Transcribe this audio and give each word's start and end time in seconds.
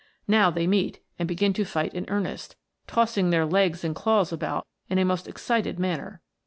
Now 0.27 0.49
they 0.49 0.65
meet, 0.65 0.99
andNa^gin 1.19 1.53
to 1.53 1.63
fight 1.63 1.93
in 1.93 2.05
earnest, 2.09 2.55
tossing 2.87 3.29
their 3.29 3.45
legs 3.45 3.83
and 3.83 3.93
claws 3.95 4.33
about 4.33 4.65
in 4.89 4.97
a 4.97 5.05
most 5.05 5.27
excited 5.27 5.77
manner. 5.77 6.23